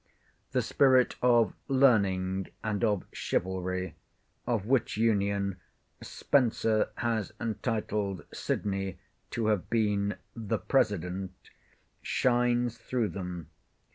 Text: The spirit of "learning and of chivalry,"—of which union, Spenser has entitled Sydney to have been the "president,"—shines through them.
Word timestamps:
The 0.51 0.63
spirit 0.63 1.15
of 1.21 1.53
"learning 1.67 2.47
and 2.63 2.83
of 2.83 3.05
chivalry,"—of 3.11 4.65
which 4.65 4.97
union, 4.97 5.57
Spenser 6.01 6.89
has 6.95 7.31
entitled 7.39 8.25
Sydney 8.33 8.97
to 9.29 9.45
have 9.45 9.69
been 9.69 10.15
the 10.35 10.57
"president,"—shines 10.57 12.79
through 12.79 13.09
them. 13.09 13.51